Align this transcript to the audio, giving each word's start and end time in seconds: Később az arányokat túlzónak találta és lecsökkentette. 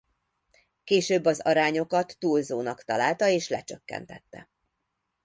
Később 0.83 1.25
az 1.25 1.39
arányokat 1.41 2.15
túlzónak 2.19 2.83
találta 2.83 3.27
és 3.27 3.49
lecsökkentette. 3.49 4.49